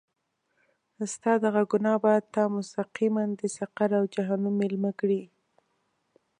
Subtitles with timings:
[1.13, 5.21] ستا دغه ګناه به تا مستقیماً د سقر او جهنم میلمه کړي.